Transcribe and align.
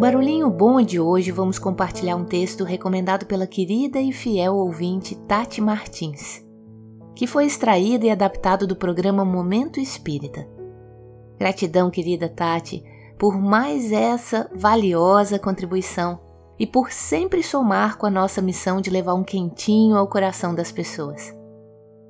Barulhinho 0.00 0.48
Bom 0.48 0.80
de 0.80 0.98
hoje 0.98 1.30
vamos 1.30 1.58
compartilhar 1.58 2.16
um 2.16 2.24
texto 2.24 2.64
recomendado 2.64 3.26
pela 3.26 3.46
querida 3.46 4.00
e 4.00 4.12
fiel 4.12 4.54
ouvinte 4.54 5.14
Tati 5.14 5.60
Martins, 5.60 6.42
que 7.14 7.26
foi 7.26 7.44
extraído 7.44 8.06
e 8.06 8.10
adaptado 8.10 8.66
do 8.66 8.74
programa 8.74 9.26
Momento 9.26 9.78
Espírita. 9.78 10.48
Gratidão, 11.38 11.90
querida 11.90 12.30
Tati, 12.30 12.82
por 13.18 13.38
mais 13.38 13.92
essa 13.92 14.50
valiosa 14.54 15.38
contribuição 15.38 16.18
e 16.58 16.66
por 16.66 16.90
sempre 16.90 17.42
somar 17.42 17.98
com 17.98 18.06
a 18.06 18.10
nossa 18.10 18.40
missão 18.40 18.80
de 18.80 18.88
levar 18.88 19.12
um 19.12 19.22
quentinho 19.22 19.98
ao 19.98 20.08
coração 20.08 20.54
das 20.54 20.72
pessoas. 20.72 21.36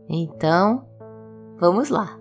Então, 0.08 0.86
vamos 1.58 1.90
lá! 1.90 2.19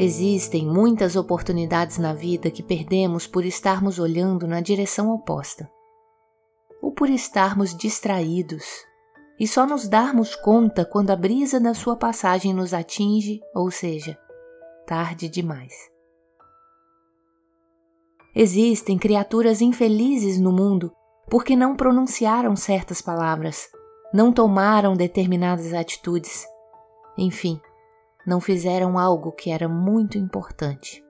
Existem 0.00 0.64
muitas 0.64 1.16
oportunidades 1.16 1.98
na 1.98 2.14
vida 2.14 2.52
que 2.52 2.62
perdemos 2.62 3.26
por 3.26 3.44
estarmos 3.44 3.98
olhando 3.98 4.46
na 4.46 4.60
direção 4.60 5.10
oposta, 5.10 5.68
ou 6.80 6.92
por 6.92 7.10
estarmos 7.10 7.76
distraídos 7.76 8.64
e 9.40 9.46
só 9.46 9.66
nos 9.66 9.88
darmos 9.88 10.36
conta 10.36 10.84
quando 10.84 11.10
a 11.10 11.16
brisa 11.16 11.58
da 11.58 11.74
sua 11.74 11.96
passagem 11.96 12.54
nos 12.54 12.72
atinge, 12.72 13.40
ou 13.52 13.72
seja, 13.72 14.16
tarde 14.86 15.28
demais. 15.28 15.72
Existem 18.36 18.96
criaturas 18.96 19.60
infelizes 19.60 20.40
no 20.40 20.52
mundo 20.52 20.92
porque 21.28 21.56
não 21.56 21.74
pronunciaram 21.74 22.54
certas 22.54 23.02
palavras, 23.02 23.68
não 24.14 24.32
tomaram 24.32 24.94
determinadas 24.94 25.72
atitudes, 25.72 26.46
enfim, 27.16 27.60
não 28.28 28.42
fizeram 28.42 28.98
algo 28.98 29.32
que 29.32 29.50
era 29.50 29.66
muito 29.66 30.18
importante. 30.18 31.02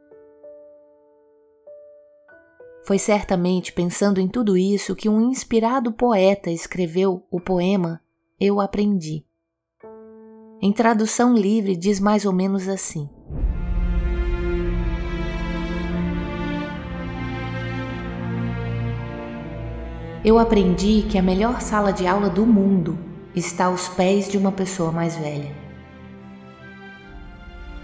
Foi 2.86 2.96
certamente 2.96 3.72
pensando 3.72 4.20
em 4.20 4.28
tudo 4.28 4.56
isso 4.56 4.94
que 4.94 5.08
um 5.08 5.20
inspirado 5.20 5.92
poeta 5.92 6.48
escreveu 6.48 7.26
o 7.28 7.40
poema 7.40 8.00
Eu 8.38 8.60
Aprendi. 8.60 9.26
Em 10.62 10.72
tradução 10.72 11.34
livre, 11.34 11.76
diz 11.76 11.98
mais 11.98 12.24
ou 12.24 12.32
menos 12.32 12.68
assim: 12.68 13.10
Eu 20.24 20.38
aprendi 20.38 21.04
que 21.10 21.18
a 21.18 21.22
melhor 21.22 21.60
sala 21.60 21.92
de 21.92 22.06
aula 22.06 22.30
do 22.30 22.46
mundo 22.46 22.96
está 23.34 23.64
aos 23.64 23.88
pés 23.88 24.28
de 24.28 24.38
uma 24.38 24.52
pessoa 24.52 24.92
mais 24.92 25.16
velha. 25.16 25.57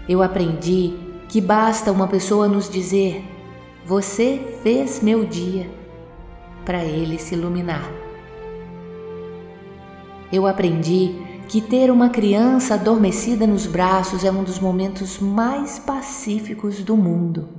Eu 0.07 0.21
aprendi 0.21 0.93
que 1.27 1.41
basta 1.41 1.91
uma 1.91 2.07
pessoa 2.07 2.47
nos 2.47 2.69
dizer: 2.69 3.23
Você 3.85 4.59
fez 4.61 5.01
meu 5.01 5.25
dia, 5.25 5.69
para 6.63 6.83
ele 6.83 7.17
se 7.17 7.33
iluminar. 7.33 7.89
Eu 10.31 10.45
aprendi 10.45 11.15
que 11.47 11.61
ter 11.61 11.91
uma 11.91 12.09
criança 12.09 12.75
adormecida 12.75 13.45
nos 13.45 13.65
braços 13.65 14.23
é 14.23 14.31
um 14.31 14.43
dos 14.43 14.59
momentos 14.59 15.19
mais 15.19 15.79
pacíficos 15.79 16.83
do 16.83 16.95
mundo. 16.95 17.49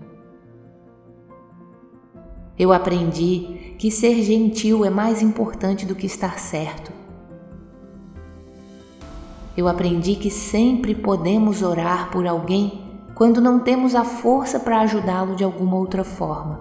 Eu 2.59 2.73
aprendi 2.73 3.75
que 3.79 3.91
ser 3.91 4.23
gentil 4.23 4.85
é 4.85 4.91
mais 4.91 5.21
importante 5.21 5.85
do 5.85 5.95
que 5.95 6.07
estar 6.07 6.39
certo 6.39 6.96
eu 9.57 9.67
aprendi 9.69 10.17
que 10.17 10.31
sempre 10.31 10.95
podemos 10.95 11.63
orar 11.63 12.11
por 12.11 12.27
alguém 12.27 12.83
quando 13.15 13.41
não 13.41 13.59
temos 13.59 13.95
a 13.95 14.05
força 14.05 14.61
para 14.61 14.81
ajudá-lo 14.81 15.35
de 15.35 15.43
alguma 15.43 15.77
outra 15.77 16.05
forma. 16.05 16.61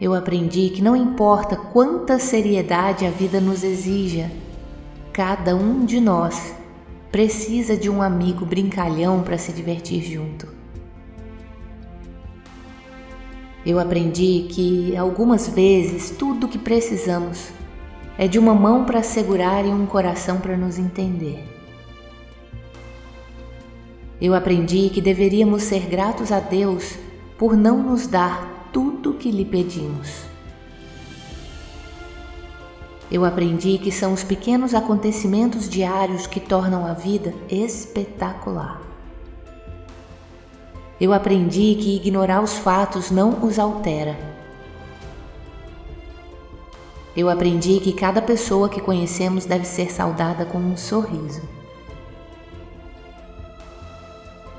Eu 0.00 0.14
aprendi 0.14 0.70
que 0.70 0.82
não 0.82 0.96
importa 0.96 1.54
quanta 1.54 2.18
seriedade 2.18 3.04
a 3.04 3.10
vida 3.10 3.40
nos 3.40 3.62
exija, 3.62 4.30
cada 5.12 5.54
um 5.54 5.84
de 5.84 6.00
nós 6.00 6.54
precisa 7.12 7.76
de 7.76 7.90
um 7.90 8.00
amigo 8.00 8.46
brincalhão 8.46 9.22
para 9.22 9.36
se 9.36 9.52
divertir 9.52 10.02
junto. 10.02 10.48
Eu 13.64 13.78
aprendi 13.78 14.48
que 14.50 14.96
algumas 14.96 15.46
vezes 15.46 16.10
tudo 16.10 16.46
o 16.46 16.48
que 16.48 16.58
precisamos 16.58 17.52
é 18.18 18.28
de 18.28 18.38
uma 18.38 18.54
mão 18.54 18.84
para 18.84 19.02
segurar 19.02 19.64
e 19.64 19.68
um 19.68 19.86
coração 19.86 20.38
para 20.38 20.56
nos 20.56 20.78
entender. 20.78 21.42
Eu 24.20 24.34
aprendi 24.34 24.90
que 24.90 25.00
deveríamos 25.00 25.62
ser 25.64 25.86
gratos 25.86 26.30
a 26.30 26.38
Deus 26.38 26.94
por 27.38 27.56
não 27.56 27.82
nos 27.82 28.06
dar 28.06 28.68
tudo 28.72 29.10
o 29.10 29.14
que 29.14 29.30
lhe 29.30 29.44
pedimos. 29.44 30.22
Eu 33.10 33.24
aprendi 33.24 33.78
que 33.78 33.90
são 33.90 34.12
os 34.12 34.22
pequenos 34.22 34.74
acontecimentos 34.74 35.68
diários 35.68 36.26
que 36.26 36.40
tornam 36.40 36.86
a 36.86 36.92
vida 36.92 37.34
espetacular. 37.50 38.80
Eu 41.00 41.12
aprendi 41.12 41.74
que 41.74 41.96
ignorar 41.96 42.42
os 42.42 42.54
fatos 42.54 43.10
não 43.10 43.44
os 43.44 43.58
altera 43.58 44.31
eu 47.14 47.28
aprendi 47.28 47.78
que 47.78 47.92
cada 47.92 48.22
pessoa 48.22 48.70
que 48.70 48.80
conhecemos 48.80 49.44
deve 49.44 49.66
ser 49.66 49.92
saudada 49.92 50.46
com 50.46 50.58
um 50.58 50.76
sorriso. 50.78 51.42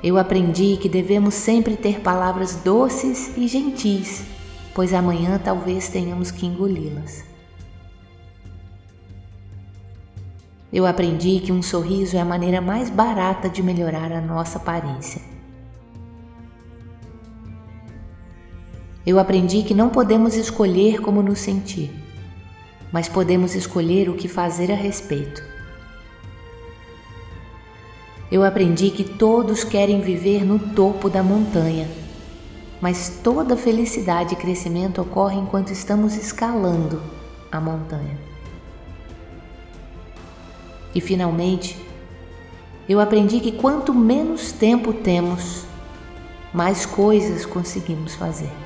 Eu 0.00 0.16
aprendi 0.16 0.76
que 0.76 0.88
devemos 0.88 1.34
sempre 1.34 1.76
ter 1.76 2.00
palavras 2.00 2.56
doces 2.56 3.36
e 3.36 3.48
gentis, 3.48 4.24
pois 4.72 4.94
amanhã 4.94 5.40
talvez 5.42 5.88
tenhamos 5.88 6.30
que 6.30 6.46
engoli-las. 6.46 7.24
Eu 10.72 10.86
aprendi 10.86 11.40
que 11.40 11.50
um 11.50 11.62
sorriso 11.62 12.16
é 12.16 12.20
a 12.20 12.24
maneira 12.24 12.60
mais 12.60 12.88
barata 12.88 13.48
de 13.48 13.62
melhorar 13.62 14.12
a 14.12 14.20
nossa 14.20 14.58
aparência. 14.58 15.20
Eu 19.04 19.18
aprendi 19.18 19.62
que 19.64 19.74
não 19.74 19.88
podemos 19.88 20.36
escolher 20.36 21.00
como 21.00 21.22
nos 21.22 21.40
sentir 21.40 22.03
mas 22.94 23.08
podemos 23.08 23.56
escolher 23.56 24.08
o 24.08 24.14
que 24.14 24.28
fazer 24.28 24.70
a 24.70 24.76
respeito. 24.76 25.42
Eu 28.30 28.44
aprendi 28.44 28.88
que 28.90 29.02
todos 29.02 29.64
querem 29.64 30.00
viver 30.00 30.44
no 30.44 30.60
topo 30.60 31.10
da 31.10 31.20
montanha, 31.20 31.88
mas 32.80 33.18
toda 33.20 33.56
felicidade 33.56 34.34
e 34.34 34.36
crescimento 34.36 35.02
ocorre 35.02 35.34
enquanto 35.34 35.72
estamos 35.72 36.14
escalando 36.14 37.02
a 37.50 37.60
montanha. 37.60 38.16
E 40.94 41.00
finalmente, 41.00 41.76
eu 42.88 43.00
aprendi 43.00 43.40
que 43.40 43.50
quanto 43.50 43.92
menos 43.92 44.52
tempo 44.52 44.92
temos, 44.92 45.64
mais 46.52 46.86
coisas 46.86 47.44
conseguimos 47.44 48.14
fazer. 48.14 48.63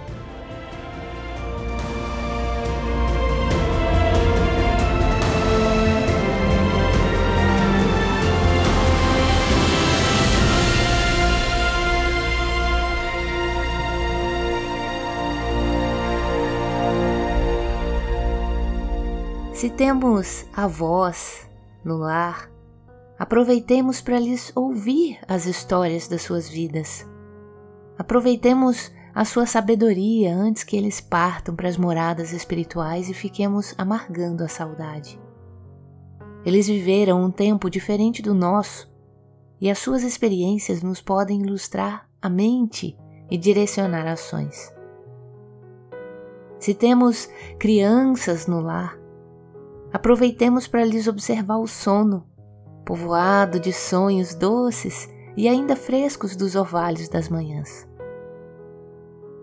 Se 19.59 19.69
temos 19.69 20.47
avós 20.53 21.51
no 21.85 21.97
lar, 21.97 22.49
aproveitemos 23.19 24.01
para 24.01 24.17
lhes 24.17 24.53
ouvir 24.55 25.19
as 25.27 25.47
histórias 25.47 26.07
das 26.07 26.23
suas 26.23 26.49
vidas. 26.49 27.05
Aproveitemos 27.99 28.93
a 29.13 29.25
sua 29.25 29.47
sabedoria 29.47 30.33
antes 30.33 30.63
que 30.63 30.77
eles 30.77 31.01
partam 31.01 31.57
para 31.57 31.69
as 31.69 31.77
moradas 31.77 32.33
espirituais 32.33 33.09
e 33.11 33.15
fiquemos 33.15 33.75
amargando 33.77 34.45
a 34.45 34.49
saudade. 34.49 35.21
Eles 36.45 36.69
viveram 36.69 37.21
um 37.25 37.31
tempo 37.33 37.69
diferente 37.69 38.23
do 38.23 38.35
nosso 38.35 38.89
e 39.61 39.69
as 39.69 39.79
suas 39.81 40.05
experiências 40.05 40.85
nos 40.85 41.03
podem 41.03 41.43
ilustrar 41.43 42.09
a 42.23 42.29
mente 42.29 42.97
e 43.29 43.37
direcionar 43.37 44.07
ações. 44.07 44.73
Se 46.61 46.75
temos 46.75 47.29
crianças 47.59 48.47
no 48.47 48.61
lar, 48.61 49.08
aproveitemos 49.93 50.67
para 50.67 50.85
lhes 50.85 51.07
observar 51.07 51.59
o 51.59 51.67
sono, 51.67 52.27
povoado 52.85 53.59
de 53.59 53.73
sonhos 53.73 54.35
doces 54.35 55.09
e 55.37 55.49
ainda 55.49 55.77
frescos 55.77 56.35
dos 56.35 56.55
orvalhos 56.55 57.09
das 57.09 57.29
manhãs. 57.29 57.89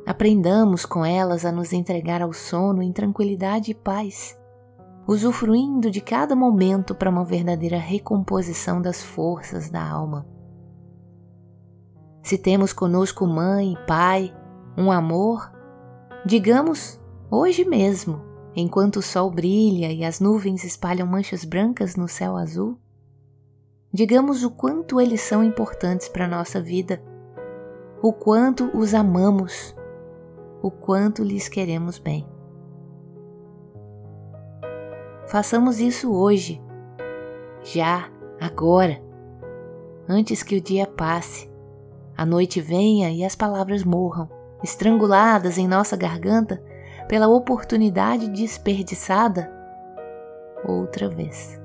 Aprendamos 0.05 0.85
com 0.85 1.03
elas 1.03 1.45
a 1.45 1.51
nos 1.51 1.73
entregar 1.73 2.21
ao 2.21 2.31
sono 2.31 2.83
em 2.83 2.91
tranquilidade 2.91 3.71
e 3.71 3.73
paz, 3.73 4.37
usufruindo 5.07 5.89
de 5.89 6.01
cada 6.01 6.35
momento 6.35 6.93
para 6.93 7.09
uma 7.09 7.25
verdadeira 7.25 7.77
recomposição 7.77 8.81
das 8.81 9.01
forças 9.01 9.69
da 9.69 9.83
alma. 9.83 10.27
Se 12.21 12.37
temos 12.37 12.73
conosco 12.73 13.25
mãe 13.25 13.75
pai, 13.87 14.35
um 14.77 14.91
amor, 14.91 15.51
digamos 16.25 16.99
hoje 17.29 17.63
mesmo, 17.63 18.21
enquanto 18.55 18.97
o 18.97 19.01
sol 19.01 19.29
brilha 19.29 19.91
e 19.91 20.03
as 20.03 20.19
nuvens 20.19 20.63
espalham 20.63 21.05
manchas 21.05 21.43
brancas 21.43 21.95
no 21.95 22.07
céu 22.07 22.37
azul, 22.37 22.77
digamos 23.91 24.43
o 24.43 24.51
quanto 24.51 25.01
eles 25.01 25.21
são 25.21 25.43
importantes 25.43 26.07
para 26.07 26.25
a 26.25 26.29
nossa 26.29 26.61
vida, 26.61 27.01
o 28.01 28.13
quanto 28.13 28.69
os 28.77 28.93
amamos 28.93 29.75
o 30.65 30.71
quanto 30.71 31.23
lhes 31.23 31.47
queremos 31.47 31.99
bem. 31.99 32.27
Façamos 35.27 35.79
isso 35.79 36.11
hoje, 36.11 36.59
já, 37.61 38.09
agora, 38.41 38.99
antes 40.09 40.41
que 40.41 40.57
o 40.57 40.61
dia 40.61 40.87
passe, 40.87 41.47
a 42.17 42.25
noite 42.25 42.59
venha 42.61 43.11
e 43.11 43.23
as 43.23 43.35
palavras 43.35 43.83
morram, 43.83 44.27
estranguladas 44.63 45.59
em 45.59 45.67
nossa 45.67 45.95
garganta 45.95 46.59
pela 47.07 47.27
oportunidade 47.27 48.27
desperdiçada 48.29 49.51
outra 50.63 51.07
vez. 51.09 51.59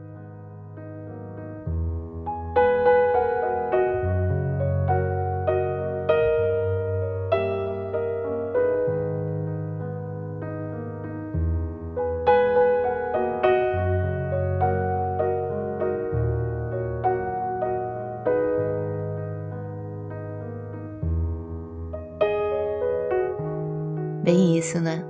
Bem 24.22 24.58
isso, 24.58 24.78
né? 24.78 25.02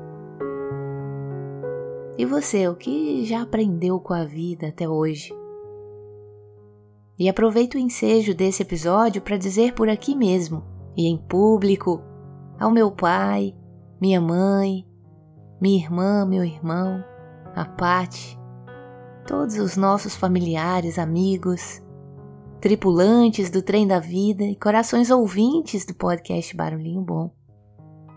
E 2.20 2.26
você, 2.26 2.68
o 2.68 2.76
que 2.76 3.24
já 3.24 3.40
aprendeu 3.40 3.98
com 3.98 4.12
a 4.12 4.26
vida 4.26 4.68
até 4.68 4.86
hoje? 4.86 5.34
E 7.18 7.30
aproveito 7.30 7.76
o 7.76 7.78
ensejo 7.78 8.34
desse 8.34 8.60
episódio 8.60 9.22
para 9.22 9.38
dizer 9.38 9.72
por 9.72 9.88
aqui 9.88 10.14
mesmo, 10.14 10.62
e 10.94 11.06
em 11.06 11.16
público, 11.16 12.02
ao 12.58 12.70
meu 12.70 12.90
pai, 12.90 13.56
minha 13.98 14.20
mãe, 14.20 14.86
minha 15.62 15.82
irmã, 15.82 16.26
meu 16.26 16.44
irmão, 16.44 17.02
a 17.56 17.64
Pati, 17.64 18.38
todos 19.26 19.56
os 19.56 19.78
nossos 19.78 20.14
familiares, 20.14 20.98
amigos, 20.98 21.82
tripulantes 22.60 23.48
do 23.48 23.62
trem 23.62 23.86
da 23.86 23.98
vida 23.98 24.44
e 24.44 24.54
corações 24.54 25.10
ouvintes 25.10 25.86
do 25.86 25.94
podcast 25.94 26.54
Barulhinho 26.54 27.00
Bom 27.00 27.30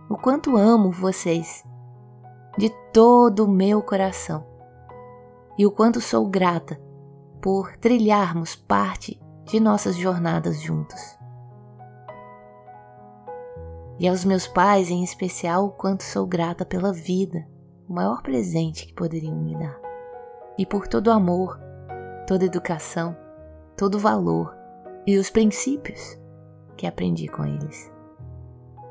o 0.09 0.17
quanto 0.17 0.57
amo 0.57 0.91
vocês 0.91 1.63
de 2.57 2.69
todo 2.91 3.45
o 3.45 3.47
meu 3.47 3.81
coração. 3.81 4.45
E 5.57 5.65
o 5.65 5.71
quanto 5.71 6.01
sou 6.01 6.27
grata 6.27 6.79
por 7.41 7.75
trilharmos 7.77 8.55
parte 8.55 9.21
de 9.45 9.59
nossas 9.59 9.95
jornadas 9.95 10.61
juntos. 10.61 11.17
E 13.99 14.07
aos 14.07 14.25
meus 14.25 14.47
pais, 14.47 14.89
em 14.89 15.03
especial, 15.03 15.65
o 15.65 15.71
quanto 15.71 16.03
sou 16.03 16.25
grata 16.25 16.65
pela 16.65 16.91
vida, 16.91 17.47
o 17.87 17.93
maior 17.93 18.21
presente 18.21 18.87
que 18.87 18.93
poderiam 18.93 19.35
me 19.35 19.55
dar, 19.57 19.79
e 20.57 20.65
por 20.65 20.87
todo 20.87 21.07
o 21.07 21.11
amor, 21.11 21.59
toda 22.25 22.45
educação, 22.45 23.15
todo 23.77 23.95
o 23.95 23.99
valor 23.99 24.55
e 25.05 25.17
os 25.17 25.29
princípios 25.29 26.19
que 26.75 26.87
aprendi 26.87 27.27
com 27.27 27.45
eles 27.45 27.93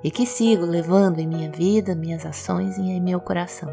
e 0.03 0.11
que 0.11 0.27
sigo 0.27 0.65
levando 0.65 1.19
em 1.19 1.27
minha 1.27 1.51
vida, 1.51 1.95
minhas 1.95 2.27
ações 2.27 2.77
e 2.77 2.83
em 2.83 3.01
meu 3.01 3.21
coração. 3.21 3.71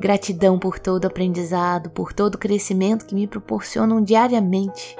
Gratidão 0.00 0.58
por 0.58 0.78
todo 0.78 1.06
aprendizado, 1.06 1.90
por 1.90 2.12
todo 2.12 2.38
crescimento 2.38 3.04
que 3.04 3.14
me 3.14 3.26
proporcionam 3.26 4.02
diariamente. 4.02 4.96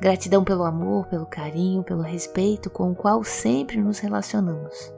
Gratidão 0.00 0.44
pelo 0.44 0.64
amor, 0.64 1.06
pelo 1.06 1.26
carinho, 1.26 1.82
pelo 1.82 2.02
respeito 2.02 2.70
com 2.70 2.90
o 2.90 2.94
qual 2.94 3.22
sempre 3.24 3.76
nos 3.78 3.98
relacionamos. 3.98 4.94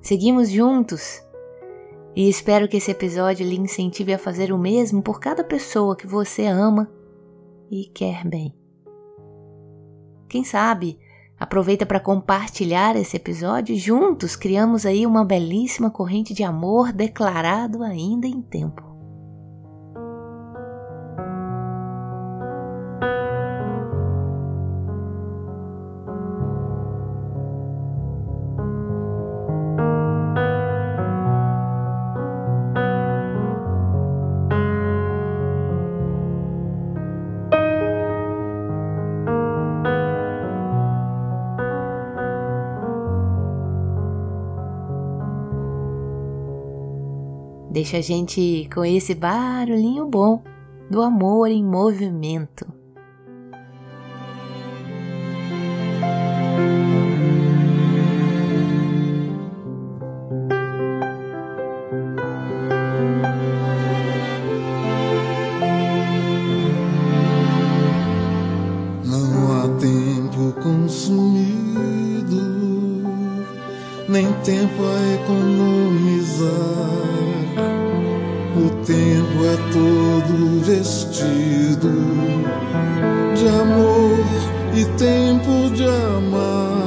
Seguimos 0.00 0.50
juntos 0.50 1.24
e 2.14 2.28
espero 2.28 2.68
que 2.68 2.76
esse 2.76 2.90
episódio 2.90 3.46
lhe 3.46 3.56
incentive 3.56 4.12
a 4.12 4.18
fazer 4.18 4.52
o 4.52 4.58
mesmo 4.58 5.02
por 5.02 5.18
cada 5.18 5.42
pessoa 5.42 5.96
que 5.96 6.06
você 6.06 6.46
ama 6.46 6.90
e 7.70 7.86
quer 7.86 8.24
bem. 8.24 8.63
Quem 10.34 10.42
sabe 10.42 10.98
aproveita 11.38 11.86
para 11.86 12.00
compartilhar 12.00 12.96
esse 12.96 13.16
episódio 13.16 13.78
juntos 13.78 14.34
criamos 14.34 14.84
aí 14.84 15.06
uma 15.06 15.24
belíssima 15.24 15.92
corrente 15.92 16.34
de 16.34 16.42
amor 16.42 16.92
declarado 16.92 17.84
ainda 17.84 18.26
em 18.26 18.42
tempo. 18.42 18.93
Deixa 47.74 47.96
a 47.96 48.00
gente 48.00 48.68
com 48.72 48.84
esse 48.84 49.16
barulhinho 49.16 50.06
bom 50.06 50.40
do 50.88 51.02
amor 51.02 51.50
em 51.50 51.64
movimento. 51.64 52.63
todo 80.26 80.60
vestido 80.64 81.90
de 83.34 83.48
amor 83.48 84.24
e 84.74 84.84
tempo 84.96 85.70
de 85.74 85.84
amar. 85.84 86.84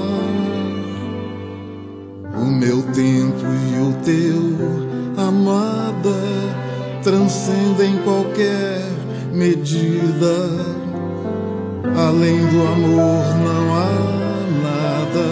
O 2.35 2.45
meu 2.45 2.81
tempo 2.93 3.45
e 3.45 3.79
o 3.81 3.93
teu, 4.03 4.57
amada, 5.17 6.19
transcendem 7.03 7.97
qualquer 8.03 8.81
medida. 9.33 10.35
Além 11.95 12.45
do 12.47 12.61
amor 12.61 13.25
não 13.45 13.75
há 13.75 14.17
nada. 14.63 15.27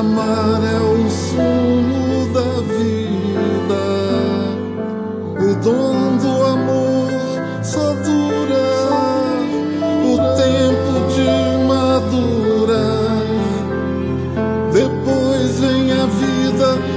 Amar 0.00 0.60
é 0.64 0.85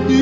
Vì 0.08 0.19